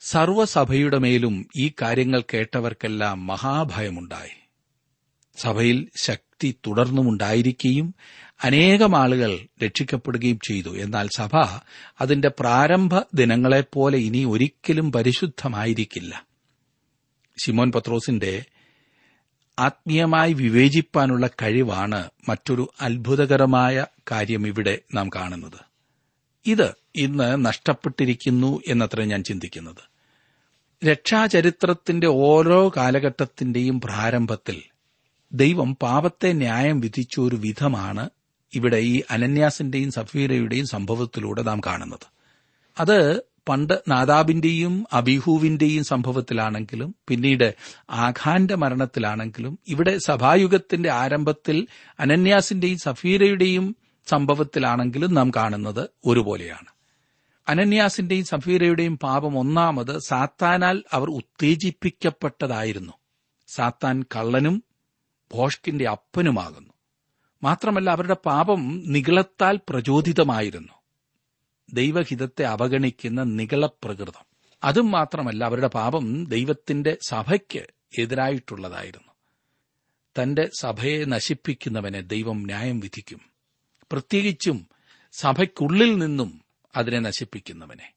[0.00, 4.48] സർവസഭയുടെ മേലും ഈ കാര്യങ്ങൾ കേട്ടവർക്കെല്ലാം മഹാഭയമുണ്ടായി.
[5.36, 7.94] സഭയിൽ ശക്തി തുടർന്നുമുണ്ടായിരിക്കുകയും
[8.44, 10.76] അനേകം ആളുകൾ രക്ഷിക്കപ്പെടുകയും ചെയ്തു.
[10.76, 11.36] എന്നാൽ സഭ
[12.00, 16.26] അതിന്റെ പ്രാരംഭ ദിനങ്ങളെപ്പോലെ ഇനി ഒരിക്കലും പരിശുദ്ധമായിരിക്കില്ല.
[17.44, 18.44] ശിമോൻ പത്രോസിന്റെ
[19.58, 25.67] ആത്മീയമായി വിവേചിപ്പാനുള്ള കഴിവാണ് മറ്റൊരു അത്ഭുതകരമായ കാര്യം ഇവിടെ നാം കാണുന്നത്.
[26.46, 29.98] ഇത് ഇന്ന് നഷ്ടപ്പെട്ടിരിക്കുന്നു എന്നത്ര ഞാൻ ചിന്തിക്കുന്നത്.
[30.84, 34.62] രക്ഷാചരിത്രത്തിന്റെ ഓരോ കാലഘട്ടത്തിന്റെയും പ്രാരംഭത്തിൽ
[35.32, 38.10] ദൈവം പാപത്തെ ന്യായം വിധിച്ച ഒരു വിധമാണ്
[38.54, 42.06] ഇവിടെ ഈ അനന്യാസിന്റെയും സഫീരയുടെയും സംഭവത്തിലൂടെ നാം കാണുന്നത്.
[42.80, 47.54] അത് പണ്ട് നാദാബിന്റെയും അബിഹുവിന്റെയും സംഭവത്തിലാണെങ്കിലും പിന്നീട്
[47.90, 51.66] ആഖാന്റെ മരണത്തിലാണെങ്കിലും ഇവിടെ സഭായുഗത്തിന്റെ ആരംഭത്തിൽ
[52.00, 53.76] അനന്യാസിന്റെയും സഫീരയുടെയും
[54.08, 56.66] സംഭവത്തിലാണെങ്കിലും നാം കാണുന്നത് ഒരുപോലെയാണ്.
[57.48, 62.92] അനന്യാസിന്റെയും സഫീരയുടെയും പാപം ഒന്നാമത് സാത്താനാൽ അവർ ഉത്തേജിപ്പിക്കപ്പെട്ടതായിരുന്നു.
[63.46, 64.64] സാത്താൻ കള്ളനും
[65.32, 66.72] ഭോഷ്കിന്റെ അപ്പനുമാകുന്നു.
[67.42, 70.72] മാത്രമല്ല അവരുടെ പാപം നികളത്താൽ പ്രചോദിതമായിരുന്നു.
[71.72, 74.28] ദൈവഹിതത്തെ അവഗണിക്കുന്ന നികളപ്രകൃതം
[74.64, 77.66] അതും മാത്രമല്ല അവരുടെ പാപം ദൈവത്തിന്റെ സഭയ്ക്ക്
[77.98, 79.12] എതിരായിട്ടുള്ളതായിരുന്നു.
[80.22, 83.37] തന്റെ സഭയെ നശിപ്പിക്കുന്നവനെ ദൈവം ന്യായം വിധിക്കും.
[83.92, 84.68] പ്രത്യേകിച്ചും
[85.12, 86.40] സഭയ്ക്കുള്ളിൽ നിന്നും
[86.76, 87.92] അതിനെ നശിപ്പിക്കുന്നവനെ.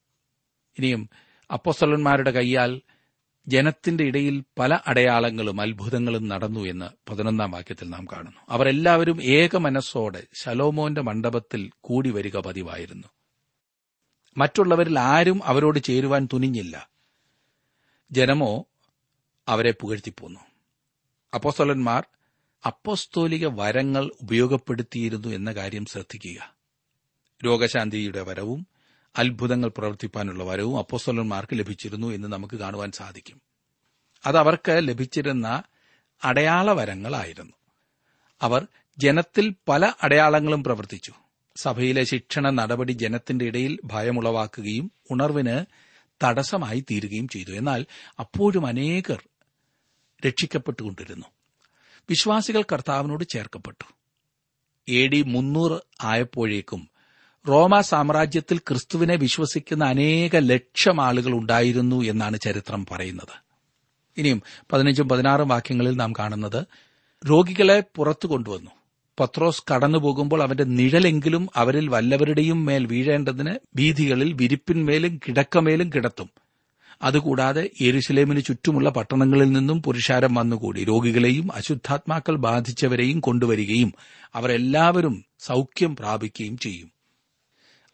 [0.77, 1.09] ഇനിയും
[1.51, 2.81] അപ്പോസ്തലന്മാരുടെ കൈയാൽ
[3.47, 8.37] ജനത്തിന്റെ ഇടയിൽ പല അടയാളങ്ങളും അത്ഭുതങ്ങളും നടന്നു എന്ന് പതിനൊന്നാം വാക്യത്തിൽ നാം കാണുന്നു.
[8.49, 13.07] അവരെല്ലാവരും ഏക മനസ്സോടെ ശലോമോന്റെ മണ്ഡപത്തിൽ കൂടി വരിക പതിവായിരുന്നു.
[14.37, 16.89] മറ്റുള്ളവരിൽ ആരും അവരോട് ചേരുവാൻ തുനിഞ്ഞില്ല.
[18.11, 18.65] ജനമോ
[19.47, 20.39] അവരെ പുകഴ്ത്തിപ്പോന്നു.
[21.33, 22.05] അപ്പോസ്തലന്മാർ
[22.65, 26.55] അപ്പോസ്തോലിക വരങ്ങൾ ഉപയോഗപ്പെടുത്തിയിരുന്നു എന്ന കാര്യം ശ്രദ്ധിക്കുക.
[27.45, 28.67] രോഗശാന്തിയുടെ വരവും
[29.17, 33.41] അത്ഭുതങ്ങൾ പ്രവർത്തിപ്പാനുള്ള വരവും അപ്പോസ്തോലന്മാർക്ക് ലഭിച്ചിരുന്നു എന്ന് നമുക്ക് കാണുവാൻ സാധിക്കും.
[34.25, 35.63] അത് അവർക്ക് ലഭിച്ചിരുന്ന
[36.23, 37.53] അടയാള വരങ്ങളായിരുന്നു.
[38.41, 41.13] അവർ ജനത്തിൽ പല അടയാളങ്ങളും പ്രവർത്തിച്ചു.
[41.55, 45.65] സഭയിലെ ശിക്ഷണ നടപടി ജനത്തിന്റെ ഇടയിൽ ഭയമുളവാക്കുകയും ഉണർവിന്
[46.23, 47.51] തടസ്സമായി തീരുകയും ചെയ്തു.
[47.51, 47.85] എന്നാൽ
[48.19, 49.23] അപ്പോഴും അനേകർ
[50.27, 51.25] രക്ഷിക്കപ്പെട്ടുകൊണ്ടിരുന്നു.
[52.09, 53.93] വിശ്വാസികൾ കർത്താവിനോട് ചേർക്കപ്പെട്ടു.
[54.87, 56.89] എ ഡി മുന്നൂറ് ആയപ്പോഴേക്കും
[57.47, 63.35] റോമ സാമ്രാജ്യത്തിൽ ക്രിസ്തുവിനെ വിശ്വസിക്കുന്ന അനേക ലക്ഷം ആളുകൾ ഉണ്ടായിരുന്നു എന്നാണ് ചരിത്രം പറയുന്നത്.
[64.17, 66.65] ഇനിയും പതിനഞ്ചും പതിനാറും വാക്യങ്ങളിൽ നാം കാണുന്നത്
[67.29, 68.71] രോഗികളെ പുറത്തു കൊണ്ടുവന്നു.
[69.19, 76.29] പത്രോസ് കടന്നുപോകുമ്പോൾ അവന്റെ നിഴലെങ്കിലും അവരിൽ വല്ലവരുടെയും മേൽ വീഴേണ്ടതിന് വീഥികളിൽ വിരിപ്പിന്മേലും കിടക്കമേലും കിടത്തും.
[77.01, 80.83] അതുകൂടാതെ യെരുസലേമിന് ചുറ്റുമുള്ള പട്ടണങ്ങളിൽ നിന്നും പുരുഷാരം വന്നുകൂടി.
[80.83, 83.93] രോഗികളെയും അശുദ്ധാത്മാക്കൾ ബാധിച്ചവരെയും കൊണ്ടുവരികയും
[84.35, 86.91] അവരെല്ലാവരും സൗഖ്യം പ്രാപിക്കുകയും ചെയ്യും.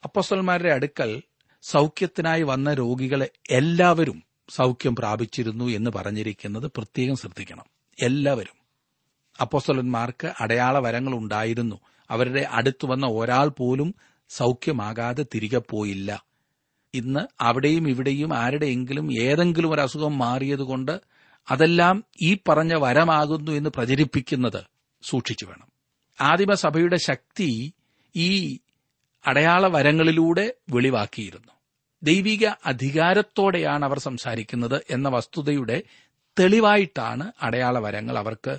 [0.03, 1.21] അപ്പസ്വന്മാരുടെ അടുക്കൽ
[1.63, 7.65] സൗഖ്യത്തിനായി വന്ന രോഗികളെ എല്ലാവരും സൗഖ്യം പ്രാപിച്ചിരുന്നു എന്ന് പറഞ്ഞിരിക്കുന്നത് പ്രത്യേകം ശ്രദ്ധിക്കണം.
[8.03, 8.57] എല്ലാവരും.
[9.41, 13.95] അപ്പോസ്തലന്മാർക്ക് അടയാള വരങ്ങൾ ഉണ്ടായിരുന്നു അവരുടെ അടുത്തു വന്ന ഒരാൾ പോലും
[14.29, 16.26] സൗഖ്യമാകാതെ തിരികെ പോയില്ല.
[16.95, 21.01] ഇന്ന് അവിടെയും ഇവിടെയും ആരുടെയെങ്കിലും ഏതെങ്കിലും ഒരു അസുഖം മാറിയതുകൊണ്ട്
[21.51, 24.63] അതെല്ലാം ഈ പറഞ്ഞ വരമാകുന്നു എന്ന് പ്രചരിപ്പിക്കുന്നത്
[25.03, 25.67] സൂക്ഷിച്ചു വേണം.
[26.21, 27.73] ആദിമസഭയുടെ ശക്തി
[28.15, 28.59] ഈ
[29.25, 31.51] അടയാള വരങ്ങളിലൂടെ വെളിവാക്കിയിരുന്നു.
[32.03, 35.83] ദൈവിക അധികാരത്തോടെയാണ് അവർ സംസാരിക്കുന്നത് എന്ന വസ്തുതയുടെ
[36.39, 38.57] തെളിവായിട്ടാണ് അടയാള വരങ്ങൾ അവർക്ക്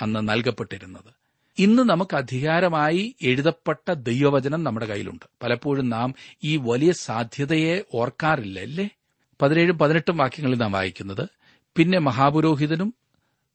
[0.00, 1.21] അന്ന് നൽകപ്പെട്ടിരുന്നത്.
[1.58, 5.24] ഇന്ന് നമുക്ക് അധികാരമായി എഴുതപ്പെട്ട ദൈവവചനം നമ്മുടെ കയ്യിലുണ്ട്.
[5.42, 8.88] പലപ്പോഴും നാം ഈ വലിയ സാധ്യതയെ ഓർക്കാറില്ല അല്ലേ?
[9.42, 11.28] പതിനേഴും പതിനെട്ടും വാക്യങ്ങളിൽ നാം വായിക്കുന്നത്
[11.76, 12.94] പിന്നെ മഹാപുരോഹിതനും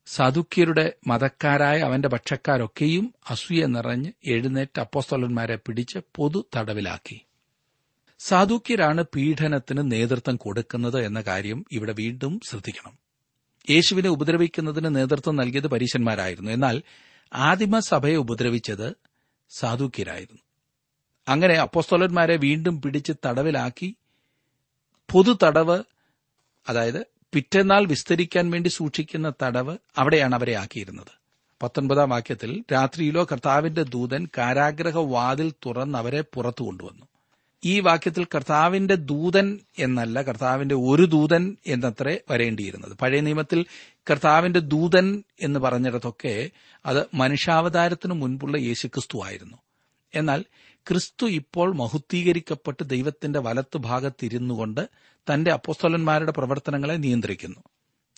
[0.06, 7.20] സദുക്യരുടെ മതക്കാരായ അവന്റെ പക്ഷക്കാരൊക്കെയും അസൂയ നിറഞ്ഞ് എഴുന്നേറ്റ് അപ്പോസ്തോലന്മാരെ പിടിച്ച് പൊതു തടവിലാക്കി.
[8.18, 12.98] സാധുക്യരാണ് പീഡനത്തിന് നേതൃത്വം കൊടുക്കുന്നത് എന്ന കാര്യം ഇവിടെ വീണ്ടും ശ്രദ്ധിക്കണം.
[13.70, 16.50] യേശുവിനെ ഉപദ്രവിക്കുന്നതിന് നേതൃത്വം നൽകിയത് പരീശന്മാരായിരുന്നു.
[16.50, 16.82] എന്നാൽ
[17.32, 18.96] ആദിമസഭയെ ഉപദ്രവിച്ചത്
[19.50, 20.42] സാധുക്യരായിരുന്നു.
[21.28, 23.96] അങ്ങനെ അപ്പോസ്തോലന്മാരെ വീണ്ടും പിടിച്ച് തടവിലാക്കി
[25.12, 25.82] പൊതു തടവ്
[26.68, 31.18] അതായത് പിറ്റന്നാൾ വിസ്തരിക്കാൻ വേണ്ടി സൂക്ഷിക്കുന്ന തടവ് അവിടെയാണ് അവരെ ആക്കിയിരുന്നത്.
[31.62, 37.06] പത്തൊൻപതാം വാക്യത്തിൽ രാത്രിയിലോ കർത്താവിന്റെ ദൂതൻ കാരാഗ്രഹ വാതിൽ തുറന്ന് അവരെ പുറത്തു കൊണ്ടുവന്നു.
[37.64, 42.92] ഈ വാക്യത്തിൽ കർത്താവിന്റെ ദൂതൻ എന്നല്ല കർത്താവിന്റെ ഒരു ദൂതൻ എന്നത്രേ വരേണ്ടിയിരുന്നത്.
[42.92, 43.66] പഴയ നിയമത്തിൽ
[44.10, 46.50] കർത്താവിന്റെ ദൂതൻ എന്ന് പറഞ്ഞിടത്തൊക്കെ
[46.86, 49.56] അത് മനുഷ്യാവതാരത്തിനു മുൻപുള്ള യേശുക്രിസ്തു ആയിരുന്നു.
[50.14, 50.44] എന്നാൽ
[50.76, 54.88] ക്രിസ്തു ഇപ്പോൾ മഹുദ്ധീകരിക്കപ്പെട്ട് ദൈവത്തിന്റെ വലത്ത് ഭാഗത്തിരുന്നു കൊണ്ട്
[55.32, 57.62] തന്റെ അപ്പോസ്തലന്മാരുടെ പ്രവർത്തനങ്ങളെ നിയന്ത്രിക്കുന്നു.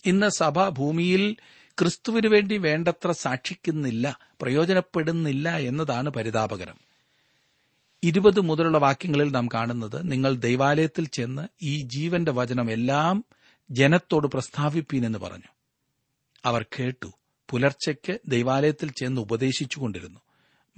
[0.07, 1.37] ഇന്ന് സഭ ഭൂമിയിൽ
[1.79, 6.90] ക്രിസ്തുവിനു വേണ്ടി വേണ്ടത്ര സാക്ഷിക്കുന്നില്ല പ്രയോജനപ്പെടുന്നില്ല എന്നതാണ് പരിതാപകരം.
[8.03, 13.25] ഇരുപത് മുതലുള്ള വാക്യങ്ങളിൽ നാം കാണുന്നത് നിങ്ങൾ ദൈവാലയത്തിൽ ചെന്ന് ഈ ജീവന്റെ വചനം എല്ലാം
[13.71, 15.49] ജനത്തോട് പ്രസ്താവിപ്പീനെന്ന് പറഞ്ഞു.
[16.45, 17.13] അവർ കേട്ടു.
[17.51, 20.21] പുലർച്ചയ്ക്ക് ദൈവാലയത്തിൽ ചെന്ന് ഉപദേശിച്ചുകൊണ്ടിരുന്നു.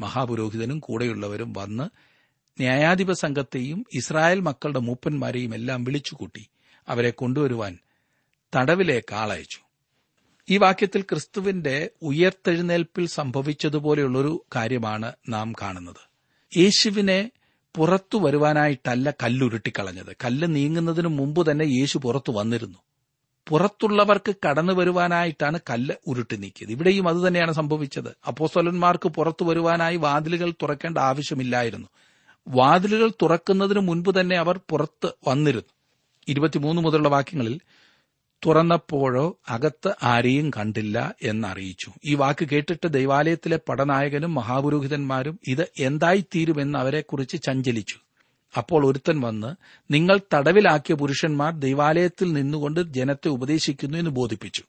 [0.00, 1.84] മഹാപുരോഹിതനും കൂടെയുള്ളവരും വന്ന്
[2.60, 6.48] ന്യായാധിപ സംഘത്തെയും ഇസ്രായേൽ മക്കളുടെ മൂപ്പന്മാരെയും എല്ലാം വിളിച്ചുകൂട്ടി
[6.88, 7.78] അവരെ കൊണ്ടുവരുവാൻ
[8.56, 9.58] തടവിലേക്ക് ആളയച്ചു.
[10.50, 16.11] ഈ വാക്യത്തിൽ ക്രിസ്തുവിന്റെ ഉയർത്തെഴുന്നേൽപ്പിൽ സംഭവിച്ചതുപോലെയുള്ളൊരു കാര്യമാണ് നാം കാണുന്നത്.
[16.56, 17.30] യേശുവിനെ
[17.76, 20.16] പുറത്തു വരുവാനായിട്ടല്ല കല്ലുരുട്ടിക്കളഞ്ഞത്.
[20.24, 22.78] കല്ല് നീങ്ങുന്നതിന് മുമ്പ് തന്നെ യേശു പുറത്തു വന്നിരുന്നു.
[23.48, 26.70] പുറത്തുള്ളവർക്ക് കടന്നു വരുവാനായിട്ടാണ് കല്ല് ഉരുട്ടി നീക്കിയത്.
[26.70, 28.16] ഇവിടെയും അതുതന്നെയാണ് സംഭവിച്ചത്.
[28.26, 31.88] അപ്പോസ്തലന്മാർക്ക് പുറത്തു വരുവാനായി വാതിലുകൾ തുറക്കേണ്ട ആവശ്യമില്ലായിരുന്നു.
[32.48, 35.72] വാതിലുകൾ തുറക്കുന്നതിന് മുൻപ് തന്നെ അവർ പുറത്ത് വന്നിരുന്നു.
[36.28, 37.60] ഇരുപത്തിമൂന്ന് മുതലുള്ള വാക്യങ്ങളിൽ
[38.46, 41.90] തുറന്നപ്പോഴോ അകത്ത് ആരെയും കണ്ടില്ല എന്നറിയിച്ചു.
[42.04, 47.96] ഈ വാക്ക് കേട്ടിട്ട് ദൈവാലയത്തിലെ പടനായകനും മഹാപുരോഹിതന്മാരും ഇത് എന്തായിത്തീരുമെന്ന് അവരെക്കുറിച്ച് ചഞ്ചലിച്ചു.
[48.56, 49.54] അപ്പോൾ ഒരുത്തൻ വന്ന്
[49.90, 54.62] നിങ്ങൾ തടവിലാക്കിയ പുരുഷന്മാർ ദൈവാലയത്തിൽ നിന്നുകൊണ്ട് ജനത്തെ ഉപദേശിക്കുന്നു എന്ന് ബോധിപ്പിച്ചു.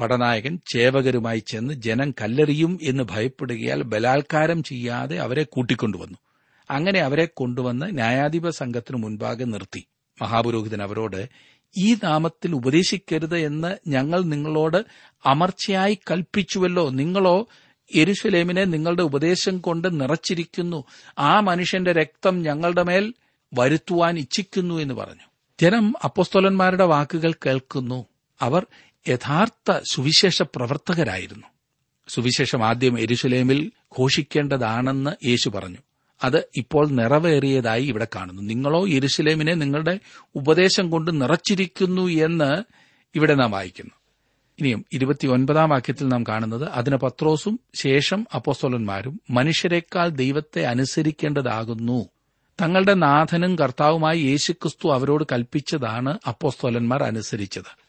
[0.00, 6.18] പടനായകൻ ചേവകരുമായി ചെന്ന് ജനം കല്ലെറിയും എന്ന് ഭയപ്പെടുകയാൽ ബലാത്കാരം ചെയ്യാതെ അവരെ കൂട്ടിക്കൊണ്ടുവന്നു.
[6.70, 9.86] അങ്ങനെ അവരെ കൊണ്ടുവന്ന് ന്യായാധിപ സംഘത്തിനു മുൻപാകെ നിർത്തി.
[10.22, 11.28] മഹാപുരോഹിതൻ അവരോട്
[11.76, 14.84] ഈ നാമത്തിൽ ഉപദേശിക്കരുത് എന്ന് ഞങ്ങൾ നിങ്ങളോട്
[15.26, 16.88] അമർച്ചയായി കൽപ്പിച്ചുവല്ലോ.
[16.88, 17.48] നിങ്ങളോ
[17.94, 20.84] എരുസലേമിനെ നിങ്ങളുടെ ഉപദേശം കൊണ്ട് നിറച്ചിരിക്കുന്നു.
[21.18, 23.14] ആ മനുഷ്യന്റെ രക്തം ഞങ്ങളുടെ മേൽ
[23.54, 25.22] വരുത്തുവാൻ ഇച്ഛിക്കുന്നു എന്ന് പറഞ്ഞു.
[25.60, 28.06] ജനം അപ്പോസ്തോലന്മാരുടെ വാക്കുകൾ കേൾക്കുന്നു.
[28.40, 28.66] അവർ
[29.08, 31.46] യഥാർത്ഥ സുവിശേഷ പ്രവർത്തകരായിരുന്നു.
[32.08, 35.78] സുവിശേഷം ആദ്യം എരുശലേമിൽ ഘോഷിക്കേണ്ടതാണെന്ന് യേശു പറഞ്ഞു.
[36.24, 38.42] അത് ഇപ്പോൾ നിറവേറിയതായി ഇവിടെ കാണുന്നു.
[38.42, 39.98] നിങ്ങളോ യെരുശലേമിനെ നിങ്ങളുടെ
[40.34, 42.62] ഉപദേശം കൊണ്ട് നിറച്ചിരിക്കുന്നു എന്ന്
[43.14, 43.90] ഇവിടെ നാം വായിക്കുന്നു.
[44.60, 52.08] ഇനിയും ഇരുപത്തിയൊൻപതാം വാക്യത്തിൽ നാം കാണുന്നത് അതിന് പത്രോസും ശേഷം അപ്പോസ്തോലന്മാരും മനുഷ്യരെക്കാൾ ദൈവത്തെ അനുസരിക്കേണ്ടതാകുന്നു.
[52.60, 57.86] തങ്ങളുടെ നാഥനും കർത്താവുമായി യേശുക്രിസ്തു അവരോട് കൽപ്പിച്ചതാണ് അപ്പോസ്തോലന്മാർ അനുസരിച്ചത്.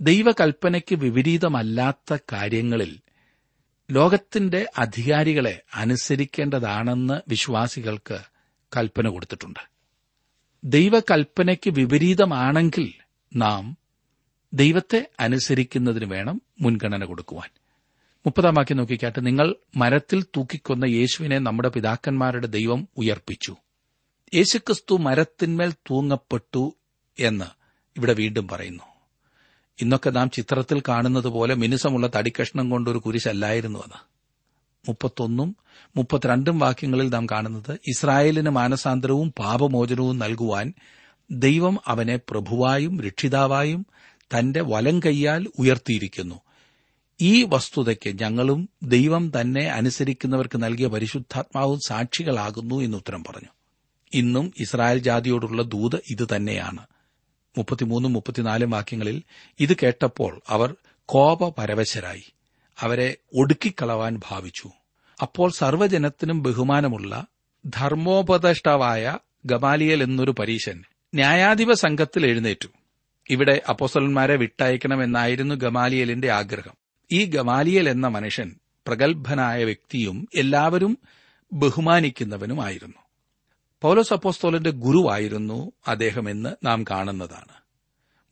[0.00, 2.98] ദൈവകൽപ്പനയ്ക്ക് വിപരീതമല്ലാത്ത കാര്യങ്ങളിൽ
[3.90, 8.18] ലോകത്തിന്റെ അധികാരികളെ അനുസരിക്കേണ്ടതാണെന്ന് വിശ്വാസികൾക്ക്
[8.76, 9.58] കൽപ്പന കൊടുത്തിട്ടുണ്ട്.
[10.64, 12.92] ദൈവകൽപ്പനയ്ക്ക് വിപരീതമാണെങ്കിൽ
[13.36, 13.76] നാം
[14.52, 17.48] ദൈവത്തെ അനുസരിക്കുന്നതിന് വേണം മുൻഗണന കൊടുക്കുവാൻ.
[18.26, 23.56] മുപ്പതാം വാക്യം നോക്കിക്കാട്ട് നിങ്ങൾ മരത്തിൽ തൂക്കിക്കൊന്ന യേശുവിനെ നമ്മുടെ പിതാക്കന്മാരുടെ ദൈവം ഉയർപ്പിച്ചു.
[24.34, 26.76] യേശുക്രിസ്തു മരത്തിന്മേൽ തൂങ്ങപ്പെട്ടു
[27.18, 27.44] എന്ന്
[27.96, 28.95] ഇവിടെ വീണ്ടും പറയുന്നു.
[29.82, 33.98] ഇന്നൊക്കെ നാം ചിത്രത്തിൽ കാണുന്നത് പോലെ മിനുസമുള്ള തടിക്കഷ്ണം കൊണ്ടൊരു കുരിശല്ലായിരുന്നു അത്.
[34.88, 35.56] മുപ്പത്തൊന്നും
[35.96, 40.72] മുപ്പത്തിരണ്ടും വാക്യങ്ങളിൽ നാം കാണുന്നത് ഇസ്രായേലിന് മാനസാന്തരവും പാപമോചനവും നൽകുവാൻ
[41.30, 43.86] ദൈവം അവനെ പ്രഭുവായും രക്ഷിതാവായും
[44.18, 46.40] തന്റെ വലം കൈയാൽ ഉയർത്തിയിരിക്കുന്നു.
[47.20, 53.48] ഈ വസ്തുതയ്ക്ക് ഞങ്ങളും ദൈവം തന്നെ അനുസരിക്കുന്നവർക്ക് നൽകിയ പരിശുദ്ധാത്മാവും സാക്ഷികളാകുന്നു എന്ന് ഉത്തരം പറഞ്ഞു.
[54.12, 56.86] ഇന്നും ഇസ്രായേൽ ജാതിയോടുള്ള ദൂത് ഇതുതന്നെയാണ്
[57.56, 59.22] മുപ്പത്തിമൂന്നും മുപ്പത്തിനാലും വാക്യങ്ങളിൽ
[59.60, 60.74] ഇത് കേട്ടപ്പോൾ അവർ
[61.06, 62.32] കോപപരവശരായി.
[62.80, 64.70] അവരെ ഒടുക്കിക്കളവാൻ ഭാവിച്ചു.
[65.22, 67.26] അപ്പോൾ സർവജനത്തിനും ബഹുമാനമുള്ള
[67.66, 72.68] ധർമ്മോപദേഷ്ടാവായ ഗമാലിയൽ എന്നൊരു പരീശൻ ന്യായാധിപ സംഘത്തിൽ എഴുന്നേറ്റു.
[73.30, 76.74] ഇവിടെ അപ്പോസലന്മാരെ വിട്ടയക്കണമെന്നായിരുന്നു ഗമാലിയലിന്റെ ആഗ്രഹം.
[77.12, 80.98] ഈ ഗമാലിയൽ എന്ന മനുഷ്യൻ പ്രഗത്ഭനായ വ്യക്തിയും എല്ലാവരും
[81.52, 83.05] ബഹുമാനിക്കുന്നവനുമായിരുന്നു.
[83.82, 87.66] പൗലോസ് അപ്പോസ്തോലന്റെ ഗുരുവായിരുന്നു അദ്ദേഹമെന്ന് നാം കാണുന്നതാണ്.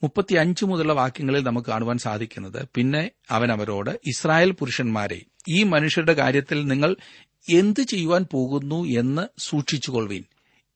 [0.03, 6.97] മുപ്പത്തിയഞ്ച് മുതലുള്ള വാക്യങ്ങളിൽ നമുക്ക് കാണുവാൻ സാധിക്കുന്നത് പിന്നെ അവൻ അവരോട് ഇസ്രായേൽ പുരുഷന്മാരെ ഈ മനുഷ്യരുടെ കാര്യത്തിൽ നിങ്ങൾ
[7.49, 10.25] എന്ത് ചെയ്യുവാൻ പോകുന്നു എന്ന് സൂക്ഷിച്ചുകൊള്ളുവീൻ.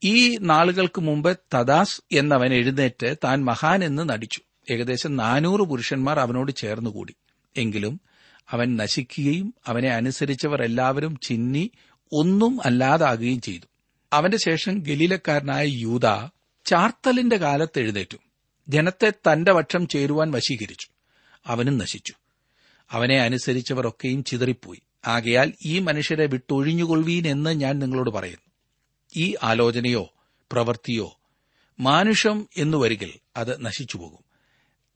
[0.03, 4.39] ഈ നാളുകൾക്ക് മുമ്പ് തദാസ് എന്നവൻ എഴുന്നേറ്റ് താൻ മഹാൻ എന്ന് നടിച്ചു.
[4.71, 7.15] ഏകദേശം നാനൂറ് പുരുഷന്മാർ അവനോട് ചേർന്നുകൂടി.
[7.57, 8.01] എങ്കിലും
[8.49, 11.71] അവൻ നശിക്കുകയും അവനെ അനുസരിച്ചവർ എല്ലാവരും ചിന്നി
[12.13, 13.68] ഒന്നും അല്ലാതാകുകയും ചെയ്തു.
[14.13, 16.27] അവന്റെ ശേഷം ഗലീലക്കാരനായ യൂത
[16.65, 18.17] ചാർത്തലിന്റെ കാലത്ത് എഴുന്നേറ്റു.
[18.67, 20.87] ജനത്തെ തന്റെ പക്ഷം ചേരുവാൻ വശീകരിച്ചു.
[21.45, 22.13] അവനും നശിച്ചു.
[22.91, 24.81] അവനെ അനുസരിച്ചവർ ഒക്കെയും ചിതറിപ്പോയി.
[25.07, 28.51] ആകയാൽ ഈ മനുഷ്യരെ വിട്ടൊഴിഞ്ഞുകൊള്ളുവീൻ എന്ന് ഞാൻ നിങ്ങളോട് പറയുന്നു.
[29.15, 30.13] ഈ ആലോചനയോ
[30.51, 31.19] പ്രവൃത്തിയോ
[31.79, 34.23] മാനുഷം എന്നു വരികിൽ അത് നശിച്ചുപോകും.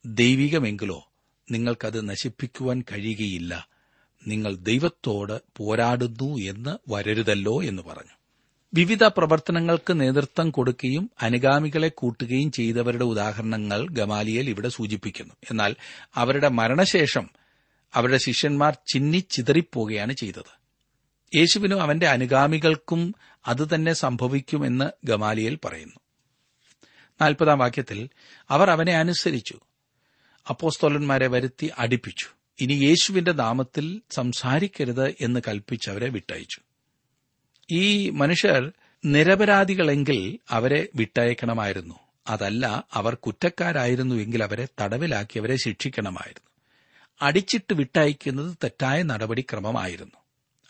[0.05, 1.11] ദൈവികമെങ്കിലോ
[1.51, 3.67] നിങ്ങൾക്കത് നശിപ്പിക്കുവാൻ കഴിയുകയില്ല.
[4.27, 8.22] നിങ്ങൾ ദൈവത്തോട് പോരാടുന്നു എന്ന് വരരുതല്ലോ എന്ന് പറഞ്ഞു.
[8.73, 15.33] വിവിധ പ്രവർത്തനങ്ങൾക്ക് നേതൃത്വം കൊടുക്കുകയും അനുഗാമികളെ കൂട്ടുകയും ചെയ്തവരുടെ ഉദാഹരണങ്ങൾ ഗമാലിയൽ ഇവിടെ സൂചിപ്പിക്കുന്നു.
[15.51, 15.75] എന്നാൽ
[16.15, 17.29] അവരുടെ മരണശേഷം
[17.93, 20.63] അവരുടെ ശിഷ്യന്മാർ ചിന്നിച്ചിതറിപ്പോവുകയാണ് ചെയ്തത്.
[21.35, 23.15] യേശുവിനും അവന്റെ അനുഗാമികൾക്കും
[23.47, 25.99] അതുതന്നെ സംഭവിക്കുമെന്ന് ഗമാലിയൽ പറയുന്നു.
[27.21, 28.09] നാൽപ്പതാം വാക്യത്തിൽ
[28.49, 29.59] അവർ അവനെ അനുസരിച്ചു
[30.49, 32.25] അപ്പോസ്തോലന്മാരെ വരുത്തി അടിപ്പിച്ചു.
[32.59, 36.61] ഇനി യേശുവിന്റെ നാമത്തിൽ സംസാരിക്കരുത് എന്ന് കൽപ്പിച്ച് അവരെ വിട്ടയച്ചു.
[37.71, 38.71] ഈ മനുഷ്യർ
[39.05, 41.95] നിരപരാധികളെങ്കിൽ അവരെ വിട്ടയക്കണമായിരുന്നു.
[42.27, 46.49] അതല്ല അവർ കുറ്റക്കാരായിരുന്നുവെങ്കിൽ അവരെ തടവിലാക്കി അവരെ ശിക്ഷിക്കണമായിരുന്നു.
[47.21, 50.17] അടിച്ചിട്ട് വിട്ടയക്കുന്നത് തെറ്റായ നടപടിക്രമമായിരുന്നു.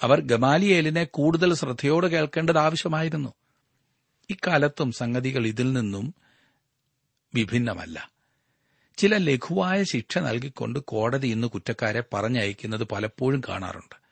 [0.01, 3.33] അവർ ഗമാലിയേലിനെ കൂടുതൽ ശ്രദ്ധയോടെ കേൾക്കേണ്ടത് ആവശ്യമായിരുന്നു.
[4.29, 6.15] ഇക്കാലത്തും സംഗതികൾ ഇതിൽ നിന്നും
[7.35, 8.11] വിഭിന്നമല്ല.
[8.97, 14.02] ചില ലഘുവായ ശിക്ഷ നൽകിക്കൊണ്ട് കോടതി ഇന്ന് കുറ്റക്കാരെ പറഞ്ഞയക്കുന്നത് പലപ്പോഴും കാണാറുണ്ട്.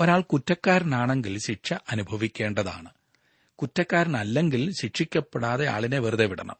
[0.00, 2.88] ഒരാൾ കുറ്റക്കാരനാണെങ്കിൽ ശിക്ഷ അനുഭവിക്കേണ്ടതാണ്.
[3.56, 6.56] കുറ്റക്കാരനല്ലെങ്കിൽ ശിക്ഷിക്കപ്പെടാതെ ആളിനെ വെറുതെ വിടണം.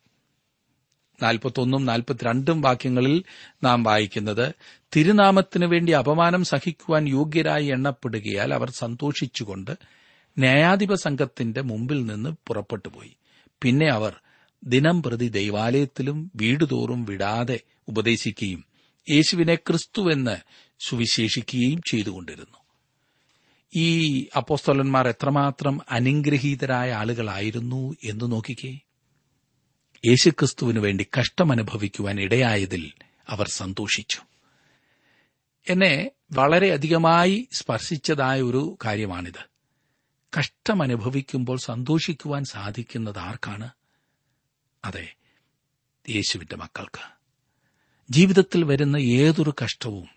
[1.23, 3.25] നാൽപ്പത്തൊന്നും നാൽപ്പത്തിരണ്ടും വാക്യങ്ങളിൽ
[3.65, 4.55] നാം വായിക്കുന്നത്
[4.97, 9.71] തിരുനാമത്തിനു വേണ്ടി അപമാനം സഹിക്കുവാൻ യോഗ്യരായി എണ്ണപ്പെടുകയാൽ അവർ സന്തോഷിച്ചുകൊണ്ട്
[10.39, 13.17] ന്യായാധിപ സംഘത്തിന്റെ മുമ്പിൽ നിന്ന് പുറപ്പെട്ടുപോയി.
[13.63, 14.17] പിന്നെ അവർ
[14.65, 18.65] ദിനം പ്രതി ദൈവാലയത്തിലും വീടുതോറും വിടാതെ ഉപദേശിക്കുകയും
[19.11, 20.37] യേശുവിനെ ക്രിസ്തുവെന്ന്
[20.79, 22.58] സുവിശേഷിക്കുകയും ചെയ്തുകൊണ്ടിരുന്നു.
[23.75, 28.79] ഈ അപ്പോസ്തോലന്മാർ എത്രമാത്രം അനുഗ്രഹീതരായ ആളുകളായിരുന്നു എന്ന് നോക്കിക്കേ.
[30.07, 32.93] യേശുക്രിസ്തുവിനു വേണ്ടി കഷ്ടമനുഭവിക്കുവാൻ ഇടയായതിൽ
[33.29, 34.21] അവർ സന്തോഷിച്ചു.
[35.69, 39.51] എന്നെ വളരെയധികമായി സ്പർശിച്ചതായ ഒരു കാര്യമാണിത്.
[40.39, 43.71] കഷ്ടമനുഭവിക്കുമ്പോൾ സന്തോഷിക്കുവാൻ സാധിക്കുന്നത് ആർക്കാണ്?
[44.85, 45.15] അതെ
[46.09, 47.19] യേശുവിന്റെ മക്കൾക്ക്.
[48.11, 50.09] ജീവിതത്തിൽ വരുന്ന ഏതൊരു കഷ്ടവും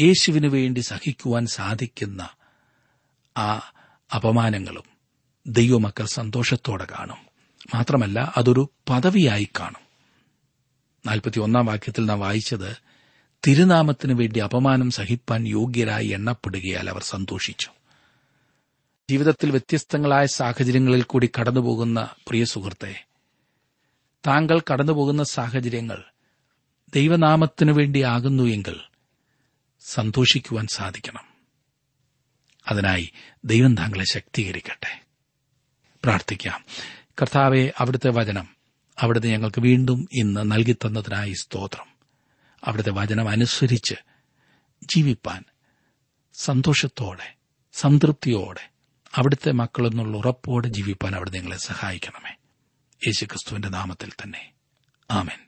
[0.00, 2.28] യേശുവിനു വേണ്ടി സഹിക്കുവാൻ സാധിക്കുന്ന
[3.38, 3.72] ആ
[4.14, 4.82] അപമാനങ്ങളും
[5.46, 7.16] ദൈവമക്കൾ സന്തോഷത്തോടെ കാണും.
[7.74, 9.88] മാത്രമല്ല അതൊരു പദവിയായി കാണും.
[11.06, 12.76] നാൽപ്പത്തിയൊന്നാം വാക്യത്തിൽ നാം വായിച്ചത്
[13.46, 17.68] തിരുനാമത്തിനു വേണ്ടി അപമാനം സഹിപ്പാൻ യോഗ്യരായി എണ്ണപ്പെടുകയാൽ അവർ സന്തോഷിച്ചു.
[19.10, 23.04] ജീവിതത്തിൽ വ്യത്യസ്തങ്ങളായ സാഹചര്യങ്ങളിൽ കൂടി കടന്നുപോകുന്ന പ്രിയ സുഹൃത്തെ
[24.26, 26.04] താങ്കൾ കടന്നുപോകുന്ന സാഹചര്യങ്ങൾ
[26.94, 28.76] ദൈവനാമത്തിനു വേണ്ടിയാകുന്നു എങ്കിൽ
[29.80, 31.27] സന്തോഷിക്കുവാൻ സാധിക്കണം.
[32.68, 33.12] അതിനായി
[33.44, 35.02] ദൈവം താങ്കളെ ശക്തീകരിക്കട്ടെ.
[36.04, 36.64] പ്രാർത്ഥിക്കാം.
[37.22, 38.48] കർത്താവെ അവിടുത്തെ വചനം
[39.00, 41.86] അവിടുത്തെ ഞങ്ങൾക്ക് വീണ്ടും ഇന്ന് നൽകിത്തന്നതിനായി സ്തോത്രം.
[42.64, 43.94] അവിടുത്തെ വചനം അനുസരിച്ച്
[44.82, 45.44] ജീവിപ്പാൻ
[46.34, 47.34] സന്തോഷത്തോടെ
[47.72, 48.70] സംതൃപ്തിയോടെ
[49.14, 52.30] അവിടുത്തെ മക്കളെന്നുള്ള ഉറപ്പോടെ ജീവിപ്പാൻ അവിടെ നിങ്ങളെ സഹായിക്കണമേ.
[53.06, 54.52] യേശുക്രിസ്തുവിന്റെ നാമത്തിൽ തന്നെ.
[55.10, 55.47] ആമേൻ.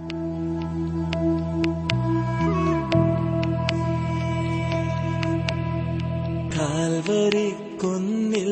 [7.11, 7.47] Calvary
[7.81, 8.51] കുന്നിൽ